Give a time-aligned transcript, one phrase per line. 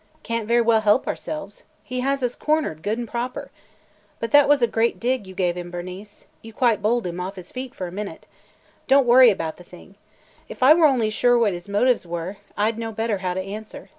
[0.23, 1.61] "Can't very well help ourselves.
[1.83, 3.51] He has us cornered good and proper!
[4.19, 6.25] But that was a great dig you gave him, Bernice!
[6.41, 8.25] You quite bowled him off his feet for a minute.
[8.87, 9.93] Don't worry about the thing.
[10.49, 13.41] If I were only sure what his motives were, I 'd know better how to
[13.41, 13.89] answer.